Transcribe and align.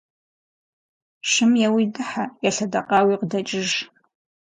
Шым 1.31 1.51
еуи 1.67 1.85
дыхьэ, 1.93 2.25
елъэдэкъауи 2.47 3.19
къыдэкӏыж. 3.19 3.69